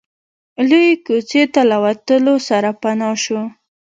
لويې 0.69 0.93
کوڅې 1.05 1.43
ته 1.53 1.61
له 1.69 1.77
وتلو 1.83 2.35
سره 2.47 2.69
پناه 2.81 3.15
شو. 3.23 3.41